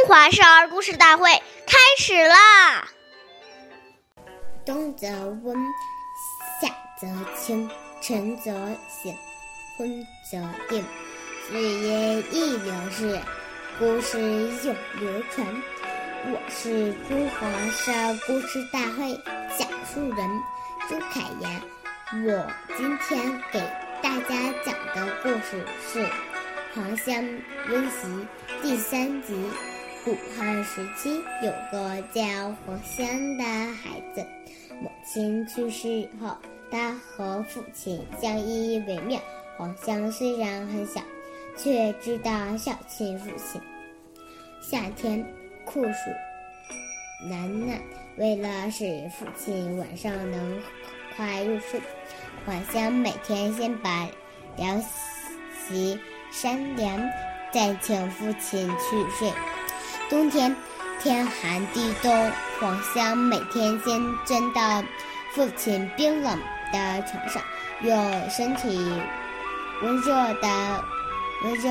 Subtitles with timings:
[0.00, 1.30] 中华少儿故事大会
[1.66, 2.88] 开始啦！
[4.64, 5.06] 冬则
[5.42, 5.54] 温，
[6.58, 7.06] 夏则
[7.38, 8.50] 清，晨则
[8.88, 9.14] 省，
[9.76, 10.38] 昏则
[10.70, 10.82] 定。
[11.50, 13.20] 日月易流逝，
[13.78, 14.18] 故事
[14.64, 15.46] 永流传。
[16.32, 19.14] 我是中华少儿故事大会
[19.58, 20.42] 讲述人
[20.88, 21.62] 朱凯言。
[22.26, 23.60] 我今天给
[24.02, 25.62] 大家讲的故事
[25.92, 26.02] 是
[26.74, 27.16] 《黄香
[27.68, 28.06] 温习》
[28.62, 29.34] 第三集。
[30.02, 32.22] 古汉时期，有个叫
[32.64, 34.24] 黄香的孩子，
[34.80, 36.34] 母亲去世后，
[36.70, 39.20] 他和父亲相依为命。
[39.58, 41.02] 黄香虽然很小，
[41.54, 43.60] 却知道孝敬父亲。
[44.62, 45.22] 夏天
[45.66, 46.10] 酷暑
[47.28, 47.78] 难耐，
[48.16, 50.62] 为了使父亲晚上能
[51.14, 51.78] 快入睡，
[52.46, 54.08] 黄香每天先把
[54.56, 54.82] 凉
[55.68, 56.98] 席扇凉，
[57.52, 59.30] 再请父亲去睡。
[60.10, 60.54] 冬天
[61.00, 64.82] 天寒地冻，黄香每天先钻到
[65.32, 66.36] 父亲冰冷
[66.72, 67.40] 的床上，
[67.82, 69.00] 用身体
[69.82, 70.84] 温热的
[71.44, 71.70] 温热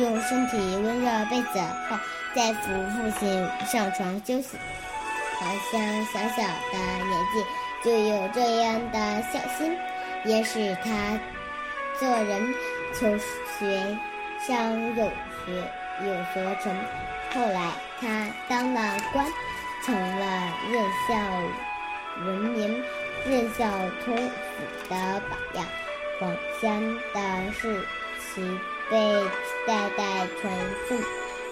[0.00, 1.96] 用身体温热被子后，
[2.34, 4.58] 再扶父亲上床休息。
[5.38, 7.44] 黄香小小的年纪
[7.84, 9.78] 就有这样的孝心，
[10.24, 11.16] 也使他
[12.00, 12.52] 做人
[12.94, 13.16] 求
[13.60, 13.96] 学
[14.44, 15.04] 上有
[15.44, 15.72] 学
[16.04, 16.74] 有所成。
[17.32, 18.80] 后来，他当了
[19.12, 19.26] 官，
[19.84, 20.24] 成了
[20.70, 21.14] 任孝
[22.24, 22.82] 闻名、
[23.26, 23.66] 任孝
[24.04, 25.66] 通府的榜样。
[26.18, 26.80] 黄香
[27.12, 27.86] 的事
[28.34, 28.58] 情
[28.90, 28.96] 被
[29.66, 30.50] 代代传
[30.88, 30.98] 颂，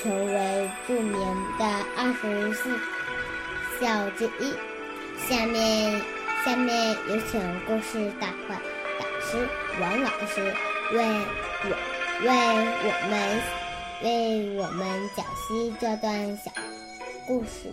[0.00, 1.18] 成为著名
[1.58, 1.64] 的
[1.98, 2.80] 二十四
[3.78, 4.54] 孝之一。
[5.28, 6.00] 下面，
[6.42, 8.54] 下面有请故事大会
[8.98, 9.46] 导师
[9.78, 10.40] 王老师
[10.92, 11.04] 为
[11.64, 11.76] 我
[12.22, 13.65] 为我们。
[14.02, 16.50] 为我们讲析这段小
[17.26, 17.72] 故事，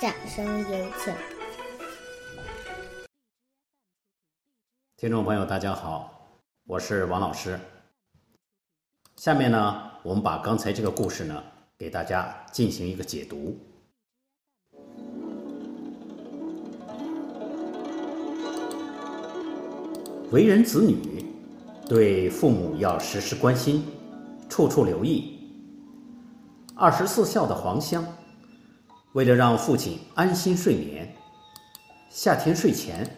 [0.00, 1.14] 掌声有请。
[4.96, 6.28] 听众朋友，大家好，
[6.66, 7.58] 我是王老师。
[9.14, 11.40] 下面呢，我们把刚才这个故事呢，
[11.78, 13.56] 给大家进行一个解读。
[20.32, 21.24] 为人子女，
[21.88, 23.84] 对父母要时时关心。
[24.50, 25.38] 处处留意。
[26.74, 28.04] 二十四孝的黄香，
[29.12, 31.14] 为了让父亲安心睡眠，
[32.10, 33.16] 夏天睡前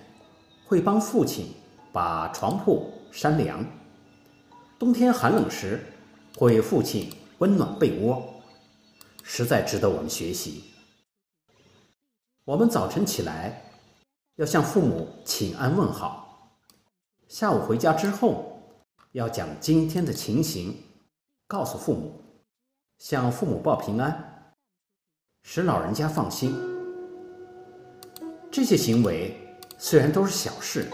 [0.66, 1.46] 会帮父亲
[1.92, 3.64] 把床铺扇凉；
[4.78, 5.80] 冬天寒冷时
[6.36, 8.22] 会为父亲温暖被窝，
[9.22, 10.64] 实在值得我们学习。
[12.44, 13.70] 我们早晨起来
[14.36, 16.56] 要向父母请安问好，
[17.28, 18.60] 下午回家之后
[19.12, 20.76] 要讲今天的情形。
[21.52, 22.14] 告诉父母，
[22.96, 24.54] 向父母报平安，
[25.42, 26.56] 使老人家放心。
[28.50, 29.36] 这些行为
[29.76, 30.86] 虽然都是小事，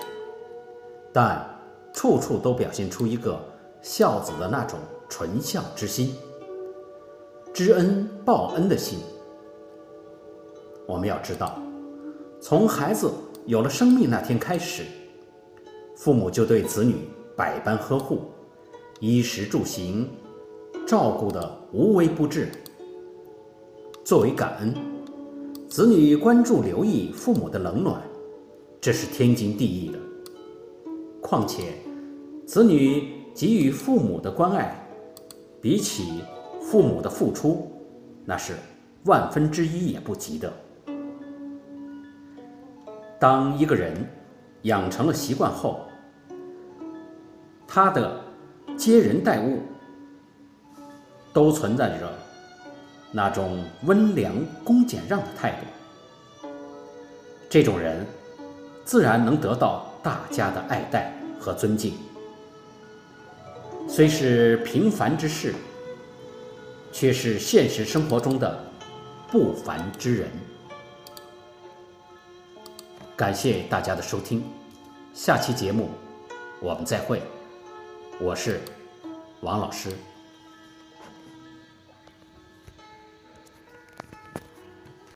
[1.12, 1.48] 但
[1.94, 3.40] 处处都表现出一个
[3.82, 6.12] 孝子的那种纯孝之心、
[7.54, 8.98] 知恩报恩的心。
[10.88, 11.56] 我们要知道，
[12.40, 13.08] 从孩子
[13.46, 14.84] 有了生命那天开始，
[15.96, 18.22] 父母就对子女百般呵护，
[18.98, 20.10] 衣食住行。
[20.88, 22.48] 照顾的无微不至。
[24.02, 24.74] 作为感恩，
[25.68, 28.00] 子女关注留意父母的冷暖，
[28.80, 29.98] 这是天经地义的。
[31.20, 31.74] 况且，
[32.46, 34.82] 子女给予父母的关爱，
[35.60, 36.22] 比起
[36.58, 37.70] 父母的付出，
[38.24, 38.54] 那是
[39.04, 40.50] 万分之一也不及的。
[43.20, 43.94] 当一个人
[44.62, 45.80] 养成了习惯后，
[47.66, 48.18] 他的
[48.74, 49.58] 接人待物。
[51.32, 52.12] 都存在着
[53.12, 54.34] 那种温良
[54.64, 56.48] 恭俭让的态度，
[57.48, 58.06] 这种人
[58.84, 61.94] 自然能得到大家的爱戴和尊敬。
[63.88, 65.54] 虽是平凡之事，
[66.92, 68.62] 却是现实生活中的
[69.30, 70.28] 不凡之人。
[73.16, 74.44] 感谢大家的收听，
[75.14, 75.88] 下期节目
[76.60, 77.22] 我们再会。
[78.20, 78.60] 我是
[79.40, 79.90] 王老师。